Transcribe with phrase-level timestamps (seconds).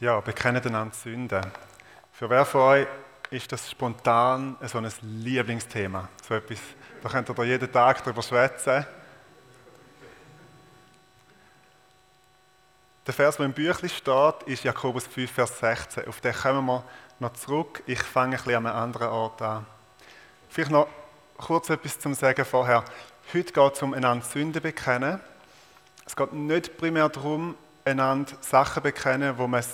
[0.00, 1.44] Ja, bekennen einander Sünden.
[2.12, 2.86] Für wer von euch
[3.30, 6.08] ist das spontan so ein Lieblingsthema?
[6.22, 6.60] So etwas,
[7.02, 8.86] da könnt ihr jeden Tag darüber schwätzen.
[13.04, 16.06] Der Vers, der im Büchlein steht, ist Jakobus 5, Vers 16.
[16.06, 16.84] Auf den kommen wir
[17.18, 17.82] noch zurück.
[17.86, 19.66] Ich fange ein bisschen an einem anderen Ort an.
[20.48, 20.86] Vielleicht noch
[21.38, 22.84] kurz etwas zum Sagen vorher.
[23.34, 25.18] Heute geht es um einander Sünden bekennen.
[26.06, 29.64] Es geht nicht primär darum, einander Sachen bekennen, wo man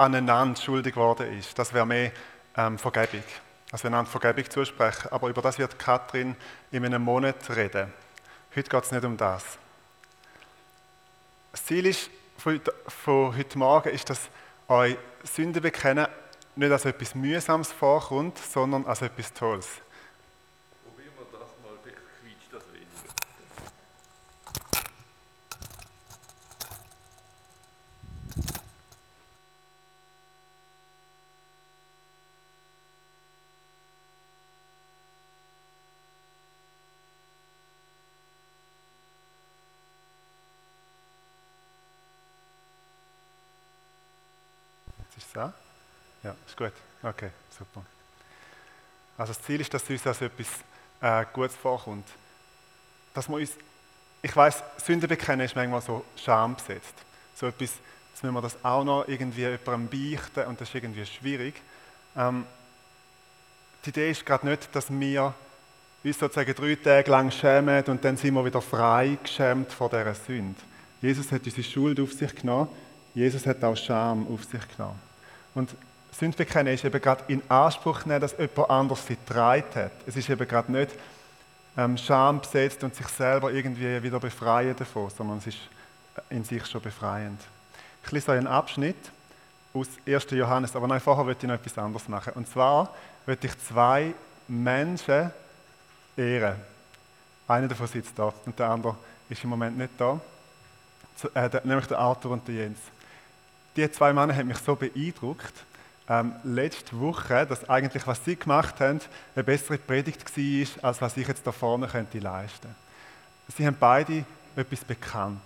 [0.00, 1.58] aneinander schuldig geworden ist.
[1.58, 2.10] Das wäre mehr
[2.56, 3.22] ähm, Vergebung.
[3.70, 5.08] Also einander Vergebung zusprechen.
[5.12, 6.34] Aber über das wird Katrin
[6.70, 7.92] in einem Monat reden.
[8.56, 9.58] Heute geht es nicht um das.
[11.52, 14.30] Das Ziel ist, von, von heute Morgen ist, dass
[14.68, 16.06] euch Sünde bekennen
[16.56, 19.68] nicht als etwas Mühsames vorkommt, sondern als etwas Tolles.
[45.32, 45.52] So?
[46.22, 46.72] Ja, ist gut.
[47.02, 47.84] Okay, super.
[49.16, 50.46] Also das Ziel ist, dass uns als etwas
[51.00, 52.06] äh, Gutes vorkommt.
[53.14, 53.52] Dass wir uns,
[54.22, 56.94] ich weiß, Sünde bekennen ist manchmal so schambesetzt.
[57.34, 57.72] So etwas,
[58.12, 61.54] jetzt müssen wir das auch noch irgendwie jemandem beichten und das ist irgendwie schwierig.
[62.16, 62.46] Ähm,
[63.84, 65.34] die Idee ist gerade nicht, dass wir
[66.02, 70.14] uns sozusagen drei Tage lang schämen und dann sind wir wieder frei geschämt vor dieser
[70.14, 70.60] Sünde.
[71.00, 72.68] Jesus hat unsere Schuld auf sich genommen.
[73.14, 75.09] Jesus hat auch Scham auf sich genommen.
[75.54, 75.70] Und
[76.12, 79.92] Sündbekennen ist eben gerade in Anspruch nehmen, dass jemand anders sie getragen hat.
[80.06, 80.90] Es ist eben gerade nicht
[81.76, 85.58] ähm, Scham besetzt und sich selber irgendwie wieder befreien davon, sondern es ist
[86.28, 87.40] in sich schon befreiend.
[88.04, 88.96] Ich lese euch einen Abschnitt
[89.72, 90.26] aus 1.
[90.30, 92.32] Johannes, aber nein, vorher möchte ich noch etwas anderes machen.
[92.34, 92.92] Und zwar
[93.26, 94.12] möchte ich zwei
[94.48, 95.30] Menschen
[96.16, 96.56] ehren.
[97.46, 98.96] Einer davon sitzt da und der andere
[99.28, 100.20] ist im Moment nicht da,
[101.34, 102.78] äh, nämlich der Arthur und der Jens
[103.76, 105.54] die zwei Männer haben mich so beeindruckt,
[106.08, 109.00] ähm, letzte Woche, dass eigentlich, was sie gemacht haben,
[109.34, 112.74] eine bessere Predigt war, als was ich jetzt da vorne könnte leisten.
[113.56, 114.24] Sie haben beide
[114.56, 115.40] etwas bekannt.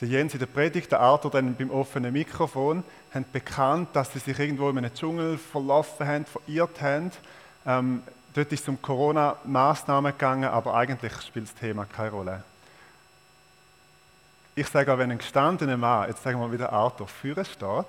[0.00, 4.18] Der Jens in der Predigt, der Arthur dann beim offenen Mikrofon, haben bekannt, dass sie
[4.18, 7.10] sich irgendwo in einem Dschungel verlaufen haben, verirrt haben.
[7.66, 8.02] Ähm,
[8.34, 12.44] dort ist es um Corona-Maßnahmen gegangen, aber eigentlich spielt das Thema keine Rolle.
[14.58, 17.86] Ich sage auch, wenn ein gestandener Mann, jetzt sagen wir mal wieder Arthur, führen steht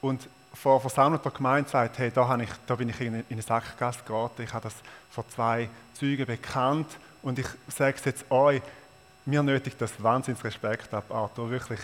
[0.00, 4.42] und vor versammelter Gemeinde sagt, hey, da, ich, da bin ich in eine Sackgasse geraten,
[4.42, 4.74] ich habe das
[5.10, 6.86] vor zwei Zeugen bekannt
[7.22, 8.62] und ich sage es jetzt euch,
[9.26, 11.80] mir nötigt das wahnsinns Respekt ab, Arthur, wirklich.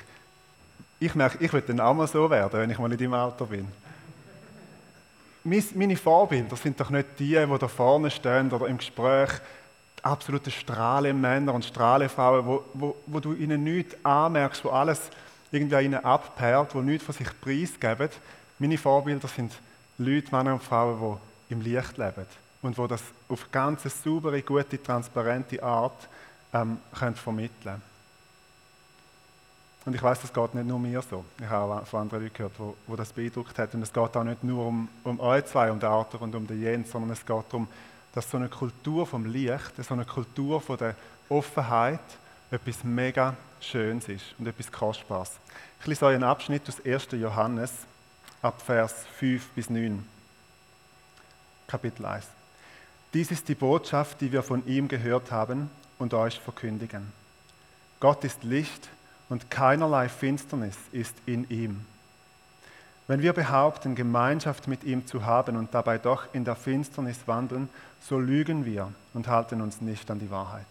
[1.00, 3.46] Ich merke, ich will dann auch mal so werden, wenn ich mal in deinem Alter
[3.46, 3.66] bin.
[5.42, 9.30] Meine Vorbilder sind doch nicht die, die da vorne stehen oder im Gespräch
[10.04, 15.10] absolute Strahlemänner und Strahlefrauen, wo, wo, wo du ihnen nichts anmerkst, wo alles
[15.50, 18.10] irgendwie ihnen abperrt, wo nichts von sich preisgeben.
[18.58, 19.52] Meine Vorbilder sind
[19.98, 22.26] Leute, Männer und Frauen, die im Licht leben
[22.62, 26.08] und wo das auf ganz saubere, gute, transparente Art
[26.52, 27.80] ähm, können vermitteln
[29.84, 31.24] Und ich weiß, das geht nicht nur mir so.
[31.38, 33.74] Ich habe auch von anderen Leuten gehört, wo, wo das beeindruckt hat.
[33.74, 36.46] Und es geht auch nicht nur um, um euch zwei, um den Arthur und um
[36.46, 37.68] den Jens, sondern es geht darum,
[38.12, 40.94] dass so eine Kultur vom Licht, so eine Kultur von der
[41.28, 42.00] Offenheit
[42.50, 45.32] etwas mega Schönes ist und etwas Kostbares.
[45.80, 47.08] Ich lese euch einen Abschnitt aus 1.
[47.12, 47.72] Johannes
[48.42, 50.04] ab Vers 5 bis 9.
[51.66, 52.26] Kapitel 1.
[53.14, 57.12] Dies ist die Botschaft, die wir von ihm gehört haben und euch verkündigen.
[58.00, 58.88] Gott ist Licht
[59.28, 61.84] und keinerlei Finsternis ist in ihm.
[63.08, 67.70] Wenn wir behaupten, Gemeinschaft mit ihm zu haben und dabei doch in der Finsternis wandeln,
[68.00, 70.66] so lügen wir und halten uns nicht an die Wahrheit.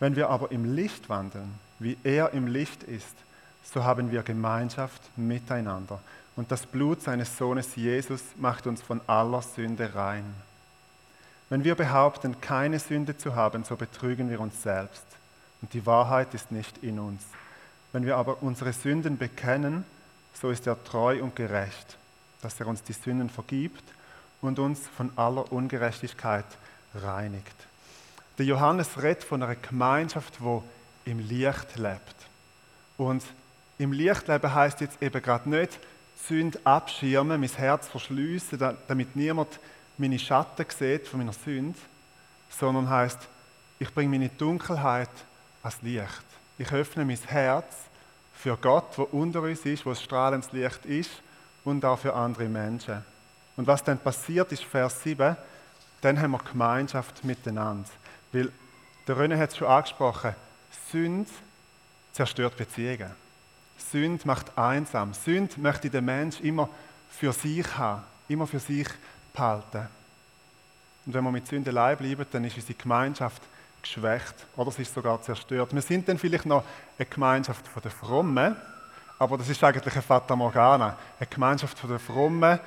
[0.00, 3.14] Wenn wir aber im Licht wandeln, wie er im Licht ist,
[3.62, 6.00] so haben wir Gemeinschaft miteinander.
[6.36, 10.24] Und das Blut seines Sohnes Jesus macht uns von aller Sünde rein.
[11.50, 15.04] Wenn wir behaupten, keine Sünde zu haben, so betrügen wir uns selbst.
[15.60, 17.22] Und die Wahrheit ist nicht in uns.
[17.92, 19.84] Wenn wir aber unsere Sünden bekennen,
[20.40, 21.96] so ist er treu und gerecht,
[22.42, 23.84] dass er uns die Sünden vergibt
[24.40, 26.44] und uns von aller Ungerechtigkeit
[26.94, 27.54] reinigt.
[28.38, 30.62] Der Johannes redet von einer Gemeinschaft, wo
[31.04, 32.14] im Licht lebt.
[32.98, 33.24] Und
[33.78, 35.78] im Licht leben heißt jetzt eben gerade nicht
[36.28, 39.58] Sünde abschirmen, mein Herz verschließen, damit niemand
[39.96, 41.78] meine Schatten sieht von meiner Sünde,
[42.50, 43.18] sondern heißt,
[43.78, 45.10] ich bringe meine Dunkelheit
[45.62, 46.24] als Licht.
[46.58, 47.64] Ich öffne mein Herz
[48.46, 51.10] Für Gott, wo unter uns ist, wo strahlendes Licht ist
[51.64, 53.04] und auch für andere Menschen.
[53.56, 55.36] Und was dann passiert ist, Vers 7,
[56.00, 57.88] dann haben wir Gemeinschaft miteinander.
[58.30, 58.52] Weil
[59.08, 60.36] der René hat es schon angesprochen,
[60.92, 61.28] Sünde
[62.12, 63.10] zerstört Beziehungen.
[63.78, 65.12] Sünde macht einsam.
[65.12, 66.68] Sünde möchte der Mensch immer
[67.10, 68.86] für sich haben, immer für sich
[69.32, 69.88] behalten.
[71.04, 73.42] Und wenn wir mit Sünde allein bleiben, dann ist unsere Gemeinschaft
[73.86, 75.74] geschwächt oder sie ist sogar zerstört.
[75.74, 76.64] Wir sind dann vielleicht noch
[76.98, 78.56] eine Gemeinschaft der Frommen,
[79.18, 82.58] aber das ist eigentlich eine Fata Morgana, eine Gemeinschaft der Frommen,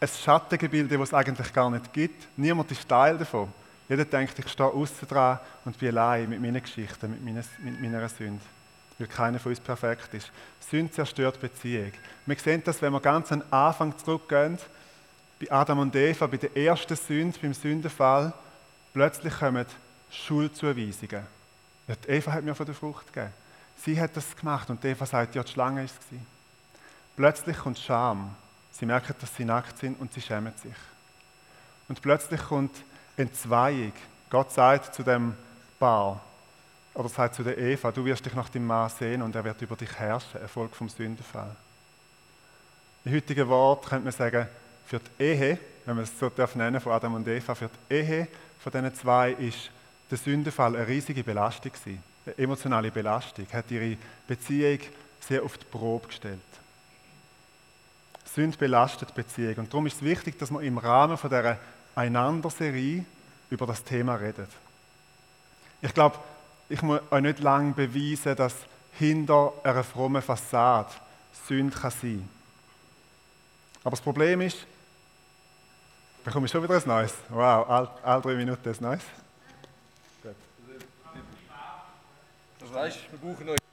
[0.00, 2.26] ein Schattengebilde, das es eigentlich gar nicht gibt.
[2.36, 3.52] Niemand ist Teil davon.
[3.88, 7.80] Jeder denkt, ich stehe außen dran und bin allein mit meinen Geschichten, mit meiner, mit
[7.80, 8.42] meiner Sünde.
[8.98, 10.30] Weil keiner von uns perfekt ist.
[10.58, 11.92] Sünde zerstört Beziehung.
[12.24, 14.58] Wir sehen das, wenn wir ganz an den Anfang zurückgehen,
[15.38, 18.32] bei Adam und Eva, bei der ersten Sünde, beim Sündenfall,
[18.92, 19.66] plötzlich kommen
[20.24, 21.26] Schuldzuweisungen.
[21.88, 23.32] Die Eva hat mir von der Frucht gegeben.
[23.82, 26.18] Sie hat das gemacht und Eva sagt, ja, die Schlange ist es.
[27.14, 28.34] Plötzlich kommt Scham.
[28.72, 30.74] Sie merken, dass sie nackt sind und sie schämen sich.
[31.88, 32.76] Und plötzlich kommt
[33.16, 33.92] Entzweiung.
[34.28, 35.34] Gott sagt zu dem
[35.78, 36.20] Paar,
[36.94, 39.60] oder sagt zu der Eva, du wirst dich nach dem Mann sehen und er wird
[39.62, 41.54] über dich herrschen, Erfolg vom Sündenfall.
[43.04, 44.48] Im heutigen Wort könnte man sagen,
[44.86, 47.94] für die Ehe, wenn man es so darf nennen, von Adam und Eva, für die
[47.94, 48.28] Ehe
[48.58, 49.70] von diesen zwei ist
[50.10, 52.02] der Sündenfall eine riesige Belastung gewesen.
[52.24, 54.80] Eine emotionale Belastung, hat ihre Beziehung
[55.20, 56.40] sehr auf die Probe gestellt.
[58.24, 61.58] Sünde belastet Beziehung und darum ist es wichtig, dass man im Rahmen von dieser
[61.94, 63.04] Einander-Serie
[63.48, 64.50] über das Thema redet.
[65.80, 66.18] Ich glaube,
[66.68, 68.54] ich muss euch nicht lange beweisen, dass
[68.92, 70.90] hinter einer frommen Fassade
[71.46, 72.28] Sünde kann sein.
[73.84, 74.66] Aber das Problem ist,
[76.24, 77.14] bekomme ich schon wieder ein Neues.
[77.28, 79.02] Wow, alle, alle drei Minuten ein Neues.
[80.22, 80.34] Gut.
[82.72, 83.65] Das heißt, wir brauchen euch.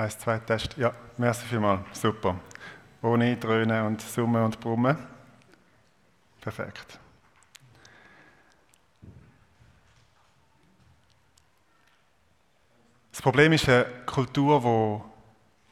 [0.00, 0.78] Eins, zwei, Test.
[0.78, 2.00] Ja, merci vielmals.
[2.00, 2.34] Super.
[3.02, 4.96] Ohne Dröhnen und Summen und Brummen.
[6.40, 6.98] Perfekt.
[13.12, 15.02] Das Problem ist eine Kultur,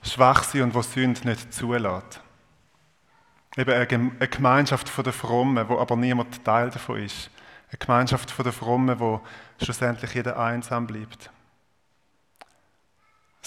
[0.02, 2.20] die schwach ist und die Sünde nicht zulässt.
[3.56, 7.30] Eben eine Gemeinschaft der Frommen, wo aber niemand Teil davon ist.
[7.70, 9.22] Eine Gemeinschaft der Frommen, wo
[9.58, 11.30] schlussendlich jeder einsam bleibt.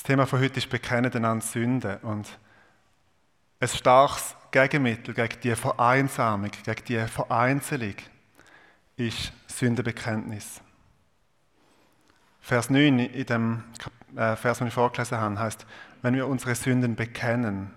[0.02, 2.28] Das Thema von heute ist Bekennen einander Sünde und
[3.60, 7.94] ein starkes Gegenmittel gegen die Vereinsamung, gegen die Vereinzelung
[8.98, 10.60] ist Sündenbekenntnis.
[12.40, 13.64] Vers 9 in dem
[14.16, 15.68] äh, Vers, den ich vorgelesen habe, heißt,
[16.02, 17.72] wenn wir unsere Sünden bekennen.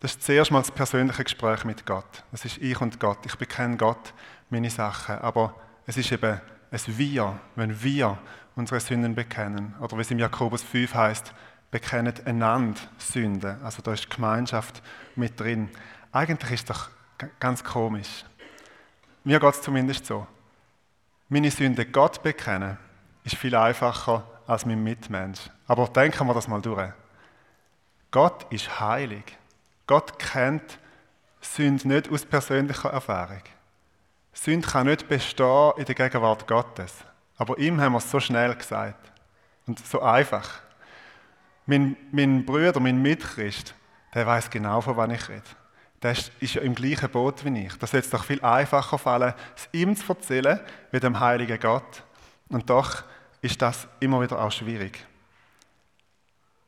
[0.00, 2.24] Das ist zuerst mal das persönliche Gespräch mit Gott.
[2.30, 3.18] Das ist ich und Gott.
[3.26, 4.14] Ich bekenne Gott
[4.48, 5.18] meine Sachen.
[5.18, 8.18] Aber es ist eben ein Wir, wenn wir
[8.56, 9.74] unsere Sünden bekennen.
[9.80, 11.34] Oder wie es im Jakobus 5 heißt,
[11.70, 13.62] bekennet einander Sünden.
[13.62, 14.82] Also da ist Gemeinschaft
[15.16, 15.70] mit drin.
[16.12, 16.90] Eigentlich ist doch
[17.40, 18.24] ganz komisch.
[19.24, 20.26] Mir geht es zumindest so.
[21.28, 22.76] Meine Sünden Gott bekennen
[23.24, 25.40] ist viel einfacher als mein Mitmensch.
[25.66, 26.92] Aber denken wir das mal durch.
[28.10, 29.38] Gott ist heilig.
[29.86, 30.78] Gott kennt
[31.40, 33.42] Sünde nicht aus persönlicher Erfahrung.
[34.32, 37.04] Sünde kann nicht bestehen in der Gegenwart Gottes.
[37.42, 39.10] Aber ihm haben wir es so schnell gesagt.
[39.66, 40.60] Und so einfach.
[41.66, 43.74] Mein, mein Bruder, mein Mitchrist,
[44.14, 45.42] der weiß genau, von wann ich rede.
[46.00, 47.76] Der ist, ja im gleichen Boot wie ich.
[47.78, 50.60] Das sollte doch viel einfacher fallen, es ihm zu erzählen,
[50.92, 52.04] wie dem heiligen Gott.
[52.48, 53.02] Und doch
[53.40, 55.04] ist das immer wieder auch schwierig.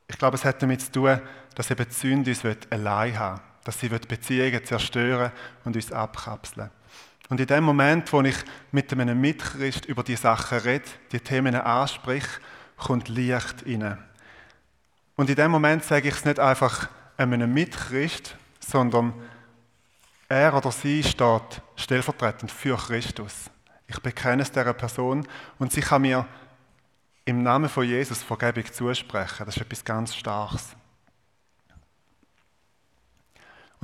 [0.09, 1.21] Ich glaube, es hat damit zu tun,
[1.55, 3.45] dass eben die Sünde uns allein haben will.
[3.63, 5.31] Dass sie Beziehungen zerstören
[5.63, 6.69] und uns abkapseln
[7.29, 8.37] und in dem Moment, wo ich
[8.71, 12.39] mit einem Mitchrist über die Sachen rede, die Themen anspreche,
[12.77, 13.97] kommt Licht rein.
[15.15, 19.13] Und in dem Moment sage ich es nicht einfach einem Mitchrist, sondern
[20.27, 23.49] er oder sie steht stellvertretend für Christus.
[23.87, 25.27] Ich bekenne es dieser Person
[25.59, 26.25] und sie kann mir
[27.25, 29.45] im Namen von Jesus Vergebung zusprechen.
[29.45, 30.75] Das ist etwas ganz Starkes.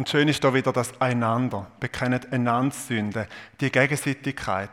[0.02, 1.68] Und schön ist da wieder das Einander.
[1.80, 3.28] Bekennt einander Sünde,
[3.60, 4.72] die Gegenseitigkeit.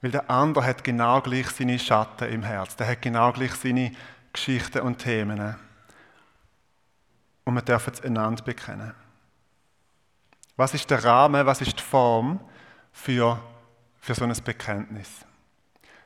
[0.00, 2.76] Weil der andere hat genau gleich seine Schatten im Herz.
[2.76, 3.90] Der hat genau gleich seine
[4.32, 5.56] Geschichten und Themen.
[7.42, 8.94] Und wir dürfen es einander bekennen.
[10.54, 12.38] Was ist der Rahmen, was ist die Form
[12.92, 13.40] für,
[13.98, 15.10] für so ein Bekenntnis?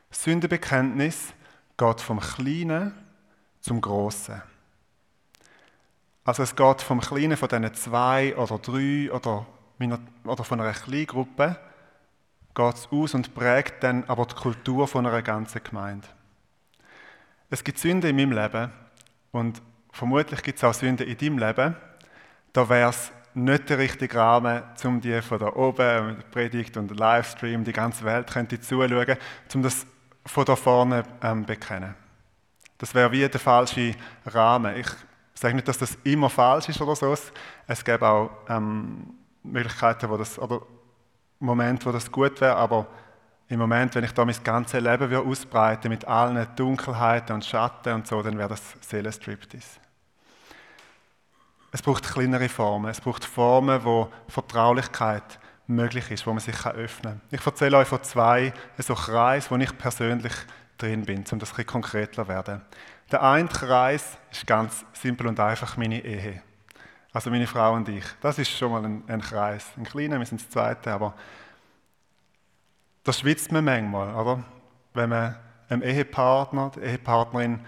[0.09, 1.31] Sündenbekenntnis
[1.77, 2.91] geht vom Kleinen
[3.61, 4.41] zum Großen.
[6.27, 9.45] Also es geht vom Kleinen von diesen zwei oder drei oder,
[10.25, 11.55] oder von einer kleinen Gruppe
[12.53, 16.05] geht es aus und prägt dann aber die Kultur von einer ganzen Gemeinde.
[17.49, 18.73] Es gibt Sünden in meinem Leben
[19.31, 19.61] und
[19.93, 21.77] vermutlich gibt es auch Sünden in deinem Leben.
[22.51, 27.63] Da wäre es nicht der richtige Rahmen, um die von da oben, Predigt und Livestream,
[27.63, 29.15] die ganze Welt könnte zuschauen,
[29.53, 29.87] um das
[30.25, 31.95] von da vorne ähm, bekennen.
[32.79, 34.75] Das wäre wie der falsche Rahmen.
[34.75, 34.87] Ich
[35.39, 37.15] sage nicht, dass das immer falsch ist oder so.
[37.67, 39.13] Es gäbe auch ähm,
[39.43, 40.61] Möglichkeiten, wo das, oder
[41.39, 42.87] Momente, wo das gut wäre, aber
[43.49, 48.07] im Moment, wenn ich da mein ganzes Leben ausbreite mit allen Dunkelheiten und Schatten und
[48.07, 49.79] so, dann wäre das Seelenstriptease.
[51.71, 52.89] Es braucht kleinere Formen.
[52.89, 57.21] Es braucht Formen, wo Vertraulichkeit möglich ist, wo man sich öffnen kann.
[57.29, 60.33] Ich erzähle euch von zwei so Kreisen, wo ich persönlich
[60.77, 62.61] drin bin, um das ein bisschen konkreter zu werden.
[63.11, 66.41] Der eine Kreis ist ganz simpel und einfach meine Ehe.
[67.13, 68.03] Also meine Frau und ich.
[68.21, 69.65] Das ist schon mal ein, ein Kreis.
[69.77, 71.13] Ein kleiner, wir sind das zweite, aber
[73.03, 74.43] da schwitzt man manchmal, oder?
[74.93, 75.35] Wenn man
[75.69, 77.61] einem Ehepartner, der Ehepartnerin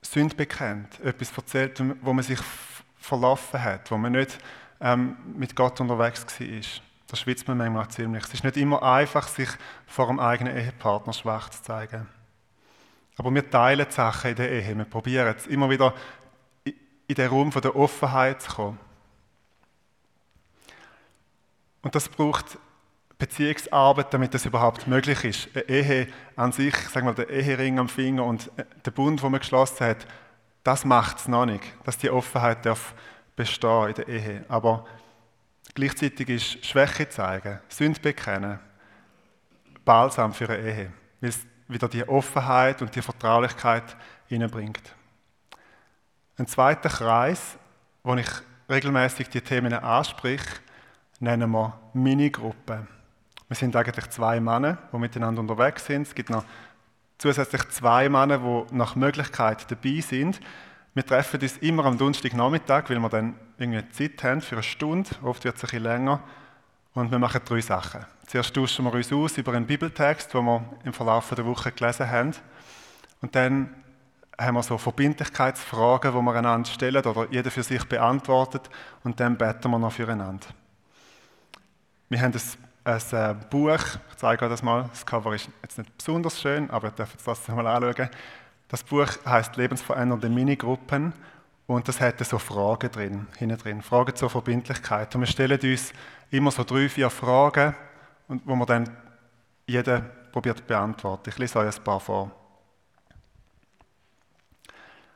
[0.00, 2.40] Sünde bekennt, etwas erzählt, wo man sich
[2.98, 4.38] verlaufen hat, wo man nicht
[4.80, 6.82] ähm, mit Gott unterwegs war.
[7.06, 8.24] Da schwitzt man manchmal ziemlich.
[8.24, 9.48] Es ist nicht immer einfach, sich
[9.86, 12.08] vor dem eigenen Ehepartner schwach zu zeigen.
[13.22, 14.76] Aber wir teilen die Sachen in der Ehe.
[14.76, 15.94] Wir probieren es immer wieder
[16.64, 18.80] in den Raum der Offenheit zu kommen.
[21.82, 22.58] Und das braucht
[23.18, 25.48] Beziehungsarbeit, damit das überhaupt möglich ist.
[25.54, 29.30] Eine Ehe an sich, sagen wir, der Ehering am Finger und äh, der Bund, den
[29.30, 30.04] man geschlossen hat,
[30.64, 32.92] das macht es noch nicht, dass die Offenheit darf
[33.36, 34.44] bestehen in der Ehe.
[34.48, 34.84] Aber
[35.74, 38.58] gleichzeitig ist Schwäche zeigen, Sünde bekennen,
[39.84, 41.32] balsam für eine Ehe, weil
[41.72, 44.94] wieder die Offenheit und die Vertraulichkeit hineinbringt.
[46.38, 47.56] Ein zweiter Kreis,
[48.02, 48.28] wo ich
[48.68, 50.60] regelmäßig die Themen anspreche,
[51.20, 52.88] nennen wir Minigruppen.
[53.48, 56.06] Wir sind eigentlich zwei Männer, die miteinander unterwegs sind.
[56.06, 56.44] Es gibt noch
[57.18, 60.40] zusätzlich zwei Männer, die nach Möglichkeit dabei sind.
[60.94, 65.10] Wir treffen uns immer am Donnerstagnachmittag, weil wir dann irgendwie Zeit haben für eine Stunde.
[65.22, 66.22] Oft wird es ein bisschen länger.
[66.94, 68.04] Und wir machen drei Sachen.
[68.32, 72.10] Zuerst tauschen wir uns aus über einen Bibeltext, den wir im Verlauf der Woche gelesen
[72.10, 72.32] haben.
[73.20, 73.74] Und dann
[74.40, 78.70] haben wir so Verbindlichkeitsfragen, die wir einander stellen oder jeder für sich beantwortet.
[79.04, 80.46] Und dann beten wir noch füreinander.
[82.08, 82.32] Wir haben
[82.84, 84.88] ein, ein äh, Buch, ich zeige euch das mal.
[84.88, 88.08] Das Cover ist jetzt nicht besonders schön, aber ihr dürft es trotzdem mal anschauen.
[88.68, 91.12] Das Buch heißt Lebensverändernde Minigruppen
[91.66, 95.14] und das hat so Fragen drin, hinten drin, Fragen zur Verbindlichkeit.
[95.14, 95.92] Und wir stellen uns
[96.30, 97.74] immer so drei, vier Fragen,
[98.28, 98.96] wo man dann
[99.66, 101.28] jeder probiert zu beantworten.
[101.28, 102.30] Ich lese euch ein paar vor.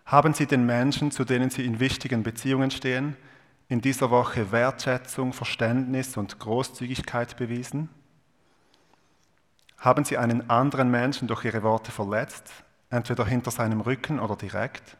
[0.04, 3.16] Haben Sie den Menschen, zu denen Sie in wichtigen Beziehungen stehen,
[3.68, 7.88] in dieser Woche Wertschätzung, Verständnis und Großzügigkeit bewiesen?
[9.78, 12.52] Haben Sie einen anderen Menschen durch Ihre Worte verletzt,
[12.88, 14.96] entweder hinter seinem Rücken oder direkt?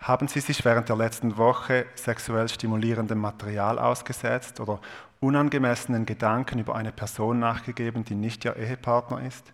[0.00, 4.80] Haben Sie sich während der letzten Woche sexuell stimulierendem Material ausgesetzt oder
[5.22, 9.52] unangemessenen Gedanken über eine Person nachgegeben, die nicht Ihr Ehepartner ist?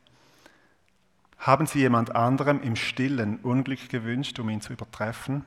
[1.38, 5.44] Haben Sie jemand anderem im Stillen Unglück gewünscht, um ihn zu übertreffen?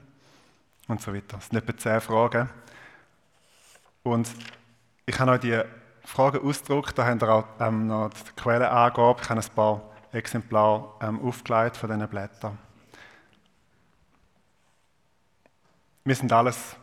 [0.88, 1.38] Und so weiter.
[1.38, 2.50] Das sind etwa zehn Fragen.
[4.04, 4.30] Und
[5.06, 5.62] ich habe euch die
[6.04, 9.22] Fragen ausgedruckt, da habt ihr auch ähm, noch die Quellenangabe.
[9.22, 12.58] Ich habe ein paar Exemplare ähm, aufgelegt von diesen Blättern.
[16.04, 16.76] Wir sind alles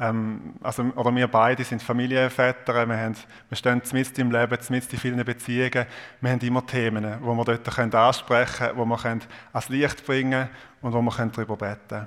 [0.00, 3.16] ähm, also, oder wir beide sind Familienväter, wir, haben,
[3.48, 5.86] wir stehen mitten im Leben, mitten in vielen Beziehungen.
[6.20, 10.06] Wir haben immer Themen, die wir dort können ansprechen können, die wir können ans Licht
[10.06, 10.50] bringen können
[10.82, 12.06] und wo wir darüber beten können.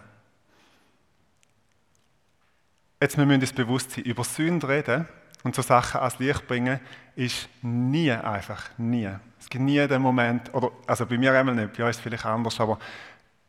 [3.01, 5.07] Jetzt wir müssen uns bewusst sein, über Sünde reden
[5.43, 6.79] und so Sachen ans Licht bringen,
[7.15, 9.09] ist nie einfach, nie.
[9.39, 12.01] Es gibt nie den Moment, oder, also bei mir einmal nicht, bei euch ist es
[12.03, 12.77] vielleicht anders, aber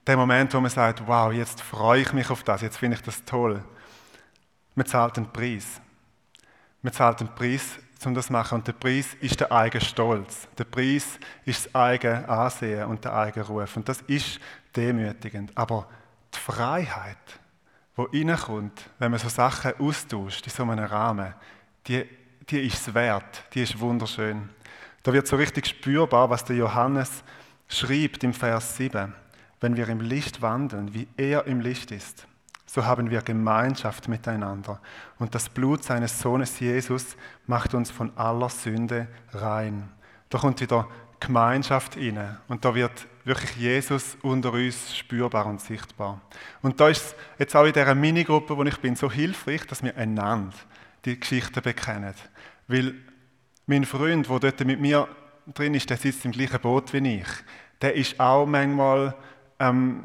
[0.04, 3.02] der Moment, wo man sagt, wow, jetzt freue ich mich auf das, jetzt finde ich
[3.02, 3.62] das toll.
[4.74, 5.80] Man zahlt einen Preis.
[6.80, 8.56] Man zahlt einen Preis, um das zu machen.
[8.56, 10.48] Und der Preis ist der eigene Stolz.
[10.58, 13.76] Der Preis ist das eigene Ansehen und der eigene Ruf.
[13.76, 14.40] Und das ist
[14.74, 15.56] demütigend.
[15.56, 15.86] Aber
[16.34, 17.16] die Freiheit,
[17.96, 21.34] die reinkommt, wenn man so Sachen austauscht in so einem Rahmen,
[21.86, 22.04] die,
[22.48, 23.44] die ist es wert.
[23.54, 24.48] Die ist wunderschön.
[25.02, 27.22] Da wird so richtig spürbar, was der Johannes
[27.68, 29.14] schreibt im Vers 7.
[29.60, 32.26] Wenn wir im Licht wandeln, wie er im Licht ist,
[32.72, 34.80] so haben wir Gemeinschaft miteinander.
[35.18, 39.90] Und das Blut seines Sohnes Jesus macht uns von aller Sünde rein.
[40.30, 40.88] Da kommt wieder
[41.20, 46.22] Gemeinschaft inne und da wird wirklich Jesus unter uns spürbar und sichtbar.
[46.62, 49.94] Und da ist jetzt auch in dieser Minigruppe, wo ich bin, so hilfreich, dass wir
[49.98, 50.56] einander
[51.04, 52.14] die Geschichte bekennen.
[52.68, 52.94] Weil
[53.66, 55.08] mein Freund, der dort mit mir
[55.52, 57.28] drin ist, der sitzt im gleichen Boot wie ich.
[57.82, 59.14] Der ist auch manchmal
[59.58, 60.04] ähm,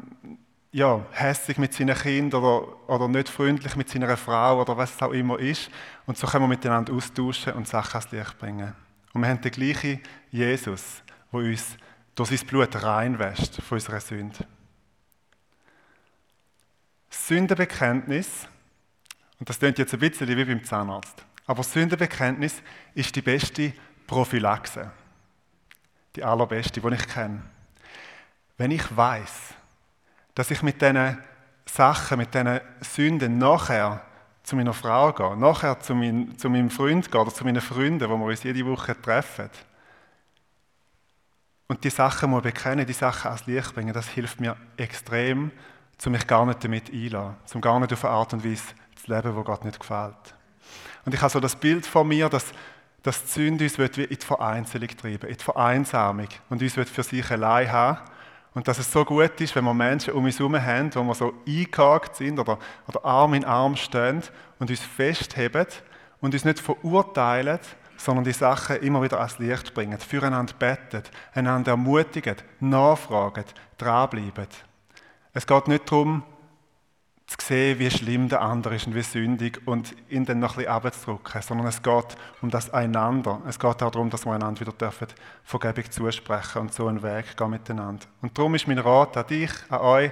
[0.78, 5.02] ja, hässlich mit seinen Kindern oder, oder nicht freundlich mit seiner Frau oder was es
[5.02, 5.70] auch immer ist.
[6.06, 8.74] Und so können wir miteinander austauschen und Sachen ans Licht bringen.
[9.12, 11.76] Und wir haben den gleichen Jesus, der uns
[12.14, 14.46] durch sein Blut reinwäscht von unserer Sünde.
[17.10, 18.46] Sündenbekenntnis,
[19.40, 22.62] und das klingt jetzt ein bisschen wie beim Zahnarzt, aber Sündenbekenntnis
[22.94, 23.72] ist die beste
[24.06, 24.90] Prophylaxe.
[26.14, 27.42] Die allerbeste, die ich kenne.
[28.56, 29.54] Wenn ich weiß,
[30.38, 31.18] dass ich mit diesen
[31.66, 34.02] Sachen, mit diesen Sünden nachher
[34.44, 38.08] zu meiner Frau gehe, nachher zu, mein, zu meinem Freund gehe oder zu meinen Freunden,
[38.08, 39.50] wo wir uns jede Woche treffen,
[41.66, 45.50] und die Sachen muss bekennen, die Sachen ans Licht bringen, das hilft mir extrem,
[46.06, 48.62] um mich gar nicht damit einzulassen, um gar nicht auf eine Art und Weise
[48.94, 50.34] zu leben, wo Gott nicht gefällt.
[51.04, 52.52] Und ich habe so das Bild von mir, dass,
[53.04, 57.72] die Sünde uns in die Vereinzelung treiben, in die Vereinsamung und uns für sich allein
[57.72, 57.98] haben.
[58.54, 61.14] Und dass es so gut ist, wenn wir Menschen um uns herum haben, wo wir
[61.14, 64.22] so eingehakt sind oder, oder Arm in Arm stehen
[64.58, 65.66] und uns festheben
[66.20, 67.60] und uns nicht verurteilen,
[67.96, 71.02] sondern die Sachen immer wieder ans Licht bringen, füreinander beten,
[71.34, 73.44] einander ermutigen, nachfragen,
[73.76, 74.46] dranbleiben.
[75.34, 76.22] Es geht nicht darum,
[77.28, 80.64] zu sehen, wie schlimm der andere ist und wie sündig und ihn dann noch ein
[80.64, 83.42] bisschen abzudrücken, sondern es geht um das Einander.
[83.46, 85.08] Es geht auch darum, dass wir einander wieder dürfen
[85.44, 88.06] Vergebung zusprechen und so einen Weg gehen miteinander.
[88.22, 90.10] Und darum ist mein Rat an dich, an euch,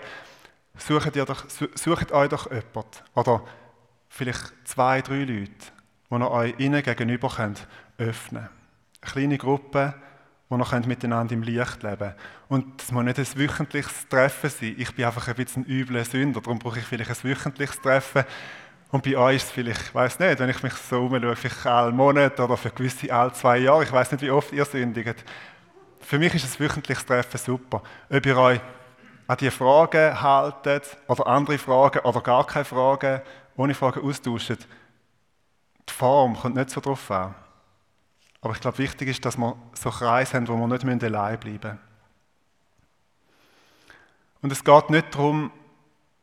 [0.76, 3.42] sucht, ihr doch, sucht euch doch jemanden oder
[4.11, 5.72] vielleicht zwei, drei Leute,
[6.11, 8.50] wo ihr euch innen gegenüber könnt öffnen.
[9.00, 9.94] Eine kleine Gruppe,
[10.49, 12.15] wo ihr könnt miteinander im Licht leben könnt.
[12.49, 14.75] Und es muss nicht ein wöchentliches Treffen sein.
[14.79, 18.25] Ich bin einfach ein bisschen ein übler Sünder, darum brauche ich vielleicht ein wöchentliches Treffen.
[18.93, 21.67] Und bei euch ist es vielleicht, ich weiß nicht, wenn ich mich so umschaue, vielleicht
[21.67, 25.25] alle Monate oder für gewisse alle zwei Jahre, ich weiß nicht, wie oft ihr sündigt.
[26.01, 27.83] Für mich ist ein wöchentliches Treffen super.
[28.09, 28.61] Ob ihr euch
[29.27, 33.23] an die Fragen haltet oder andere Fragen oder gar keine Fragen,
[33.57, 34.67] ohne Fragen austauscht,
[35.89, 37.35] die Form kommt nicht so drauf an.
[38.47, 41.59] Aber ich glaube, wichtig ist, dass wir so Kreise haben, wo wir nicht allein bleiben
[41.61, 41.79] müssen.
[44.41, 45.51] Und es geht nicht darum,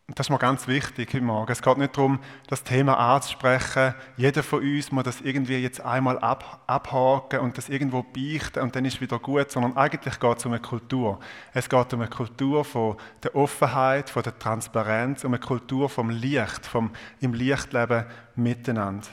[0.08, 3.94] das ist mir ganz wichtig heute Morgen, es geht nicht darum, das Thema anzusprechen.
[4.16, 8.74] Jeder von uns muss das irgendwie jetzt einmal ab, abhaken und das irgendwo beichten und
[8.74, 11.20] dann ist es wieder gut, sondern eigentlich geht es um eine Kultur.
[11.52, 16.10] Es geht um eine Kultur von der Offenheit, von der Transparenz, um eine Kultur vom
[16.10, 18.06] Licht, vom im Lichtleben
[18.38, 19.10] miteinander.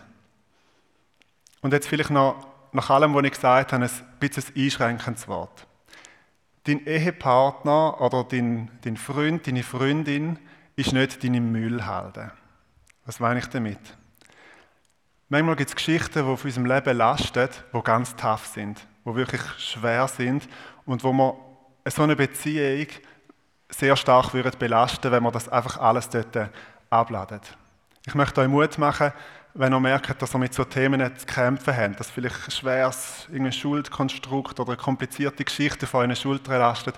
[1.60, 5.66] Und jetzt vielleicht noch, nach allem, was ich gesagt habe, ein bisschen ein einschränkendes Wort.
[6.64, 10.38] Dein Ehepartner oder dein, dein Freund, deine Freundin
[10.76, 12.32] ist nicht deine Müllhalde.
[13.06, 13.80] Was meine ich damit?
[15.28, 19.42] Manchmal gibt es Geschichten, die auf unserem Leben lasten, die ganz tough sind, die wirklich
[19.58, 20.48] schwer sind
[20.84, 21.34] und wo man
[21.86, 22.88] so eine Beziehung
[23.68, 26.50] sehr stark belasten wenn man das einfach alles dort
[26.90, 27.56] abladet.
[28.06, 29.12] Ich möchte euch Mut machen,
[29.52, 33.26] wenn ihr merkt, dass ihr mit so Themen zu kämpfen habt, dass vielleicht ein schweres
[33.54, 36.94] Schuldkonstrukt oder eine komplizierte Geschichte vor euren Schultern lastet,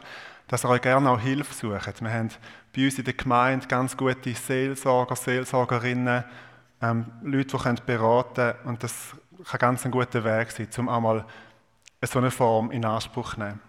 [0.46, 2.00] dass ihr euch gerne auch Hilfe sucht.
[2.00, 2.30] Wir haben
[2.74, 6.24] bei uns in der Gemeinde ganz gute Seelsorger, Seelsorgerinnen,
[6.80, 8.54] ähm, Leute, die können beraten können.
[8.64, 9.16] Und das
[9.48, 11.24] kann ganz ein guter Weg sein, um einmal
[12.02, 13.60] so eine Form in Anspruch zu nehmen.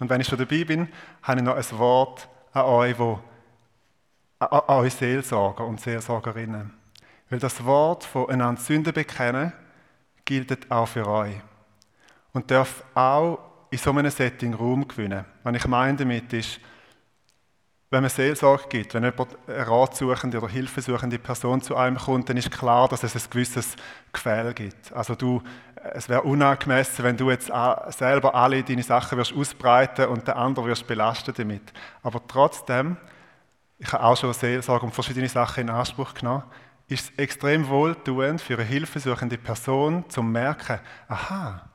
[0.00, 0.88] Und wenn ich schon dabei bin,
[1.22, 3.20] habe ich noch ein Wort an euch, wo,
[4.38, 6.72] an, euch Seelsorger und Seelsorgerinnen.
[7.30, 9.52] Weil das Wort von einander Sünde bekennen
[10.24, 11.36] gilt auch für euch.
[12.32, 13.38] Und darf auch
[13.70, 15.24] in so einem Setting Raum gewinnen.
[15.42, 16.60] Was ich meine damit ist,
[17.90, 22.36] wenn man Seelsorge gibt, wenn jemand eine ratsuchende oder hilfesuchende Person zu einem kommt, dann
[22.36, 23.76] ist klar, dass es ein gewisses
[24.12, 24.92] Gefälle gibt.
[24.92, 25.42] Also du,
[25.94, 27.50] es wäre unangemessen, wenn du jetzt
[27.90, 31.72] selber alle deine Sachen wirst ausbreiten und der andere wirst belasten damit.
[32.02, 32.98] Aber trotzdem,
[33.78, 36.44] ich habe auch schon Seelsorge und verschiedene Sachen in Anspruch genommen,
[36.88, 41.68] ist es extrem wohltuend für eine hilfesuchende Person zu merken, aha,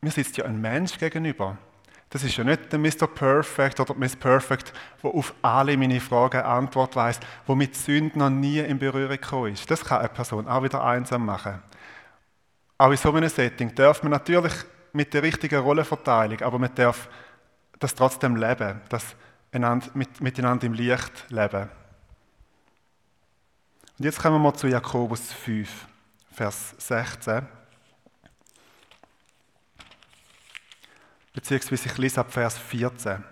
[0.00, 1.56] mir sitzt ja ein Mensch gegenüber.
[2.10, 3.06] Das ist ja nicht der Mr.
[3.06, 8.30] Perfect oder Miss Perfect, der auf alle meine Fragen Antwort weiß, wo mit Sünden noch
[8.30, 9.70] nie in Berührung gekommen ist.
[9.70, 11.62] Das kann eine Person auch wieder einsam machen.
[12.78, 14.54] Auch in so einem Setting darf man natürlich
[14.92, 17.08] mit der richtigen Rollenverteilung, aber man darf
[17.78, 19.16] das trotzdem leben, das mit,
[19.52, 21.68] miteinander im Licht leben.
[23.98, 25.86] Und jetzt kommen wir zu Jakobus 5,
[26.32, 27.46] Vers 16.
[31.32, 33.22] Beziehungsweise ich lese ab Vers 14.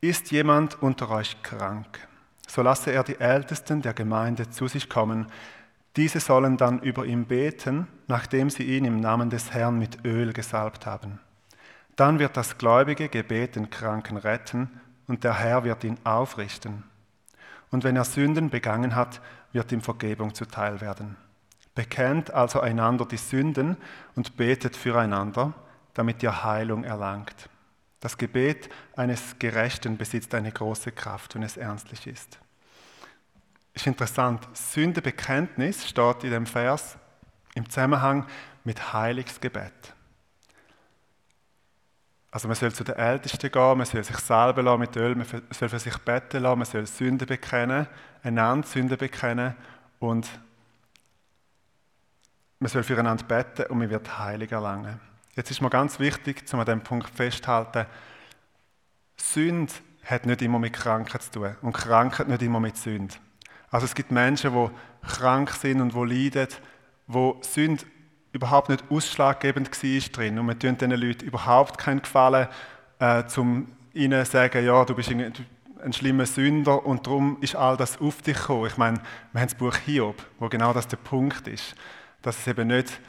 [0.00, 2.06] Ist jemand unter euch krank,
[2.46, 5.26] so lasse er die Ältesten der Gemeinde zu sich kommen.
[5.96, 10.32] Diese sollen dann über ihn beten, nachdem sie ihn im Namen des Herrn mit Öl
[10.32, 11.20] gesalbt haben.
[11.96, 16.84] Dann wird das gläubige Gebet den Kranken retten und der Herr wird ihn aufrichten.
[17.70, 19.20] Und wenn er Sünden begangen hat,
[19.52, 21.16] wird ihm Vergebung zuteil werden.
[21.74, 23.76] Bekennt also einander die Sünden
[24.14, 25.54] und betet füreinander,
[25.92, 27.48] damit ihr Heilung erlangt.
[28.00, 32.38] Das Gebet eines Gerechten besitzt eine große Kraft, wenn es ernstlich ist.
[33.72, 36.96] Ist interessant, Sündebekenntnis steht in dem Vers
[37.54, 38.26] im Zusammenhang
[38.62, 39.93] mit Heiligsgebet.
[42.34, 45.68] Also man soll zu den Ältesten gehen, man soll sich lassen mit Öl, man soll
[45.68, 47.86] für sich beten lassen, man soll Sünden bekennen,
[48.24, 49.54] einander Sünden bekennen
[50.00, 50.28] und
[52.58, 54.98] man soll füreinander beten und man wird Heilig erlangen.
[55.36, 57.86] Jetzt ist mir ganz wichtig, um an diesem Punkt festzuhalten,
[59.16, 63.14] Sünde hat nicht immer mit Krankheit zu tun und Krankheit nicht immer mit Sünde.
[63.70, 66.52] Also es gibt Menschen, die krank sind und die leiden,
[67.06, 67.84] wo Sünde
[68.34, 70.38] überhaupt nicht ausschlaggebend war drin.
[70.38, 72.48] Und wir tun diesen Leuten überhaupt keinen Gefallen,
[72.98, 77.76] äh, um ihnen zu sagen, ja, du bist ein schlimmer Sünder und darum ist all
[77.76, 78.66] das auf dich gekommen.
[78.66, 78.98] Ich meine,
[79.32, 81.74] wir haben das Buch Hiob, wo genau das der Punkt ist.
[82.22, 83.00] Dass es eben nicht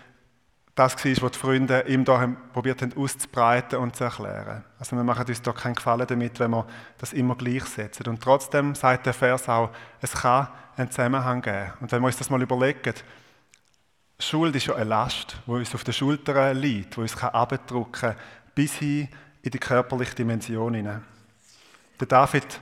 [0.76, 4.66] das war, was die Freunde ihm da probiert haben auszubreiten und zu erklären.
[4.78, 8.06] Also wir machen uns da keinen Gefallen damit, wenn wir das immer gleichsetzen.
[8.08, 9.70] Und trotzdem sagt der Vers auch,
[10.02, 11.72] es kann einen Zusammenhang geben.
[11.80, 12.94] Und wenn wir uns das mal überlegen,
[14.18, 18.16] Schuld ist ja eine Last, die uns auf den Schultern liegt, die uns abdrücken kann,
[18.54, 19.10] bis hin
[19.42, 21.04] in die körperliche Dimension hinein.
[22.00, 22.60] Der David,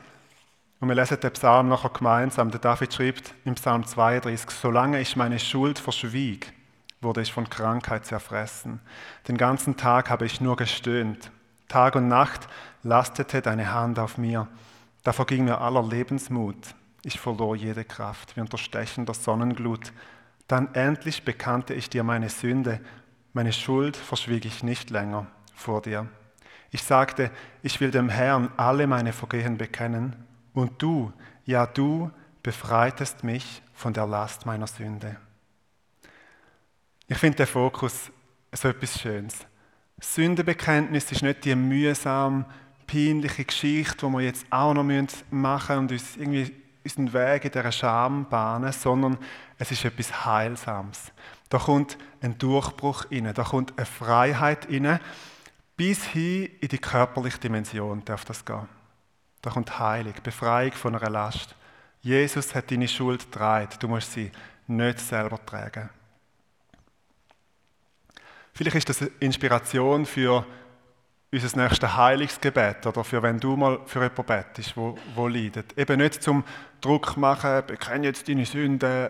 [0.80, 5.16] und wir lesen den Psalm nachher gemeinsam, der David schreibt im Psalm 32, solange ich
[5.16, 6.52] meine Schuld verschwieg,
[7.02, 8.80] wurde ich von Krankheit zerfressen.
[9.28, 11.32] Den ganzen Tag habe ich nur gestöhnt.
[11.68, 12.48] Tag und Nacht
[12.82, 14.48] lastete deine Hand auf mir.
[15.04, 16.76] Da verging mir aller Lebensmut.
[17.04, 19.92] Ich verlor jede Kraft, wie unter stechender Sonnenglut.
[20.54, 22.80] Dann endlich bekannte ich dir meine Sünde,
[23.34, 26.08] meine Schuld verschwieg ich nicht länger vor dir.
[26.70, 27.32] Ich sagte,
[27.64, 30.16] ich will dem Herrn alle meine Vergehen bekennen,
[30.54, 31.12] und du,
[31.46, 32.12] ja du,
[32.44, 35.16] befreitest mich von der Last meiner Sünde.
[37.08, 38.12] Ich finde den Fokus
[38.52, 39.48] so etwas Schönes.
[40.00, 42.46] Sündenbekenntnis ist nicht die mühsam,
[42.86, 47.52] peinliche Geschichte, die wir jetzt auch noch machen müssen und uns irgendwie unseren Weg in
[47.52, 49.18] dieser Scham bahnen, sondern
[49.58, 51.12] es ist etwas Heilsames.
[51.50, 55.00] Da kommt ein Durchbruch rein, da kommt eine Freiheit rein,
[55.78, 58.68] bis hin in die körperliche Dimension darf das gehen.
[59.42, 61.56] Da kommt Heilung, Befreiung von einer Last.
[62.02, 64.32] Jesus hat deine Schuld getragen, du musst sie
[64.68, 65.90] nicht selber tragen.
[68.54, 70.46] Vielleicht ist das eine Inspiration für
[71.34, 75.78] unser nächstes Heilungsgebet oder für wenn du mal für jemanden betest, wo, wo leidet.
[75.78, 76.44] Eben nicht zum
[76.80, 79.10] Druck machen, bekenne jetzt deine Sünden,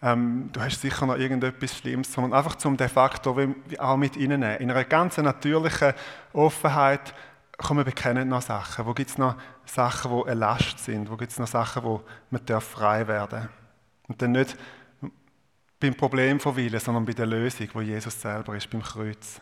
[0.00, 3.36] ähm, du hast sicher noch irgendetwas Schlimmes, sondern einfach zum de facto
[3.78, 4.58] auch mit reinnehmen.
[4.58, 5.94] In einer ganz natürlichen
[6.32, 7.14] Offenheit
[7.56, 8.86] kommen bekennen noch Sachen.
[8.86, 11.10] Wo gibt es noch Sachen, die eine Last sind?
[11.10, 13.48] Wo gibt es noch Sachen, wo man frei werden darf?
[14.06, 14.56] Und dann nicht
[15.80, 19.40] beim Problem verweilen, sondern bei der Lösung, wo Jesus selber ist, beim Kreuz.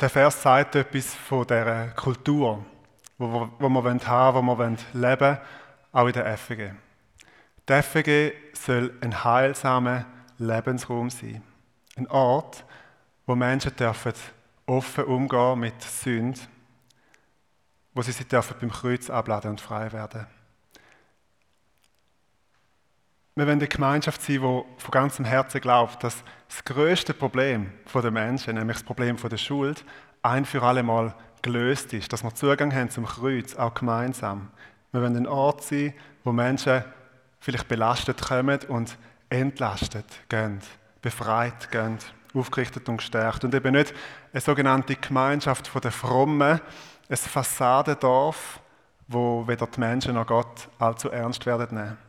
[0.00, 2.64] Der Vers sagt etwas von der Kultur,
[3.18, 5.38] wo wir, wo wir haben wo wir leben wollen,
[5.90, 6.70] auch in der FG.
[7.68, 10.06] Die FG soll ein heilsamer
[10.38, 11.42] Lebensraum sein.
[11.96, 12.64] Ein Ort,
[13.26, 14.12] wo Menschen dürfen
[14.66, 16.38] offen umgehen mit Sünde,
[17.92, 20.28] wo sie sich dürfen beim Kreuz abladen und frei werden.
[23.38, 28.10] Wir wollen eine Gemeinschaft sein, die von ganzem Herzen glaubt, dass das größte Problem der
[28.10, 29.84] Menschen, nämlich das Problem der Schuld,
[30.22, 34.50] ein für alle Mal gelöst ist, dass wir Zugang haben zum Kreuz, auch gemeinsam.
[34.90, 36.82] Wir wollen ein Ort sein, wo Menschen
[37.38, 38.98] vielleicht belastet kommen und
[39.30, 40.58] entlastet gehen,
[41.00, 41.98] befreit gehen,
[42.34, 43.44] aufgerichtet und gestärkt.
[43.44, 43.94] Und eben nicht
[44.32, 46.60] eine sogenannte Gemeinschaft der Frommen,
[47.08, 48.58] ein Fassadendorf,
[49.06, 52.07] wo weder die Menschen noch Gott allzu ernst werden nehmen.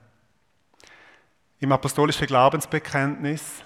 [1.60, 3.64] Im apostolischen Glaubensbekenntnis,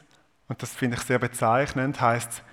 [0.48, 2.44] und das finde ich sehr bezeichnend, heißt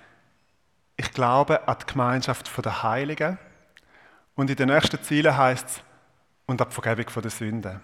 [0.97, 3.39] ich glaube an die Gemeinschaft der Heiligen.
[4.35, 5.83] Und in den nächsten Zielen heißt es,
[6.45, 7.81] und an die Vergebung der Sünden.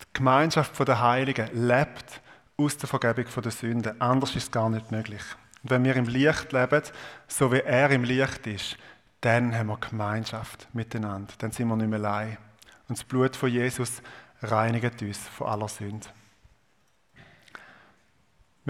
[0.00, 2.22] Die Gemeinschaft der Heiligen lebt
[2.56, 4.00] aus der Vergebung der Sünden.
[4.00, 5.22] Anders ist es gar nicht möglich.
[5.62, 6.82] Und wenn wir im Licht leben,
[7.28, 8.78] so wie er im Licht ist,
[9.20, 11.34] dann haben wir Gemeinschaft miteinander.
[11.38, 12.38] Dann sind wir nicht mehr allein.
[12.88, 14.00] Und das Blut von Jesus
[14.42, 16.06] reinigt uns von aller Sünde.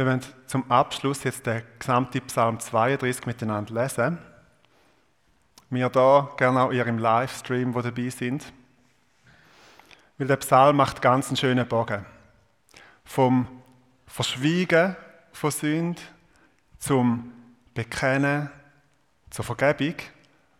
[0.00, 4.16] Wir werden zum Abschluss jetzt den gesamten Psalm 32 miteinander lesen.
[5.68, 8.50] Wir da gerne auch ihr im Livestream, wo dabei sind.
[10.16, 12.06] Weil der Psalm macht ganz einen schönen Bogen.
[13.04, 13.46] Vom
[14.06, 14.96] Verschwiegen
[15.32, 16.00] von Sünde
[16.78, 17.30] zum
[17.74, 18.48] Bekennen,
[19.28, 19.96] zur Vergebung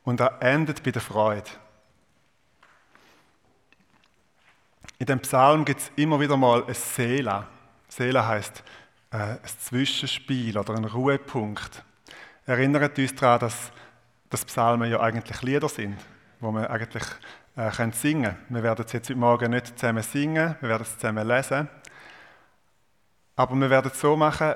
[0.05, 1.49] und er endet bei der Freude.
[4.99, 7.47] In dem Psalm gibt es immer wieder mal ein Seela.
[7.89, 8.63] Seela heißt
[9.11, 11.85] äh, ein Zwischenspiel oder ein Ruhepunkt.
[12.47, 13.73] Erinnert uns daran, dass
[14.31, 15.97] dass Psalmen ja eigentlich Lieder sind,
[16.39, 17.03] wo man eigentlich
[17.57, 18.37] äh, können singen können.
[18.49, 21.69] Wir werden es jetzt heute Morgen nicht zusammen singen, wir werden es zusammen lesen.
[23.35, 24.55] Aber wir werden es so machen,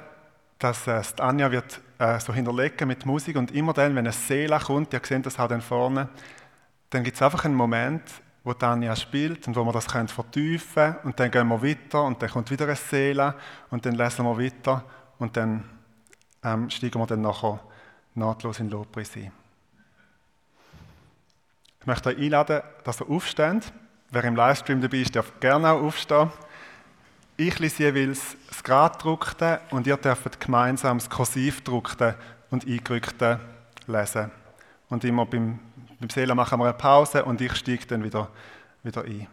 [0.60, 4.58] dass äh, Anja wird äh, so hinterlegen mit Musik und immer dann, wenn eine Seele
[4.60, 6.08] kommt, ihr seht das auch dann vorne,
[6.90, 8.02] dann gibt es einfach einen Moment,
[8.44, 12.04] wo Tanja spielt und wo wir das können vertiefen können und dann gehen wir weiter
[12.04, 13.34] und dann kommt wieder eine Seele
[13.70, 14.84] und dann lesen wir weiter
[15.18, 15.64] und dann
[16.42, 17.58] ähm, steigen wir dann nachher
[18.14, 19.32] nahtlos in Lobpreis ein.
[21.80, 23.72] Ich möchte euch einladen, dass ihr aufsteht.
[24.10, 26.30] Wer im Livestream dabei ist, darf gerne auch aufstehen.
[27.36, 32.14] Ich lese jeweils das Gradgedruckte und ihr dürft gemeinsam das Kursivdruckte
[32.50, 33.40] und Eingerückte
[33.86, 34.30] lesen.
[34.88, 35.58] Und immer beim,
[36.04, 38.28] beim Seelen machen wir eine Pause und ich steige dann wieder,
[38.82, 39.26] wieder ein.